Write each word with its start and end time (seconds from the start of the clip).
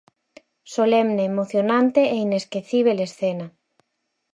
Solemne, 0.75 1.21
emocionante 1.31 2.01
e 2.13 2.17
inesquecíbel 2.27 2.97
escena. 3.07 3.47